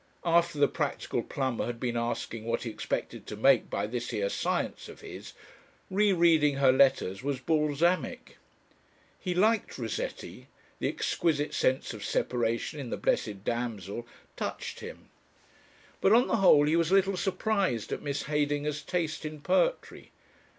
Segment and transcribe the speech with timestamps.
[0.25, 4.29] After the practical plumber had been asking what he expected to make by this here
[4.29, 5.33] science of his,
[5.91, 8.37] re reading her letters was balsamic.
[9.19, 10.47] He liked Rossetti
[10.79, 15.09] the exquisite sense of separation in "The Blessed Damozel" touched him.
[16.01, 20.09] But, on the whole, he was a little surprised at Miss Heydinger's taste in poetry.